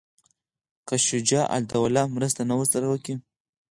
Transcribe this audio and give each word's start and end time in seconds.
که 0.87 0.95
شجاع 1.07 1.47
الدوله 1.57 2.03
مرسته 2.15 2.41
نه 2.49 2.53
ورسره 2.57 2.85
کوي. 3.05 3.15